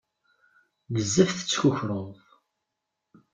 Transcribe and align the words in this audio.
Bezzaf 0.93 1.31
tettkukruḍ. 1.37 2.09